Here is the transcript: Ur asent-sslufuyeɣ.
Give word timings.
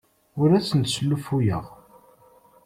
Ur 0.41 0.49
asent-sslufuyeɣ. 0.57 1.65